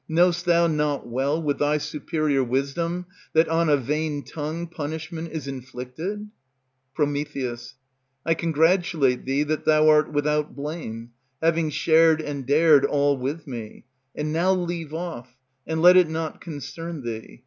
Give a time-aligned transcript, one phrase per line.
[0.09, 5.47] Know'st thou not well, with thy superior wisdom, that On a vain tongue punishment is
[5.47, 6.27] inflicted?
[6.95, 7.03] Pr.
[8.25, 13.85] I congratulate thee that thou art without blame, Having shared and dared all with me;
[14.15, 15.37] And now leave off,
[15.67, 17.39] and let it not concern thee.